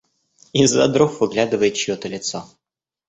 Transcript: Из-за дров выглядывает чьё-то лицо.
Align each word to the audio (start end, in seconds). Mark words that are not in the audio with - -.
Из-за 0.51 0.87
дров 0.87 1.19
выглядывает 1.19 1.75
чьё-то 1.75 2.07
лицо. 2.07 2.47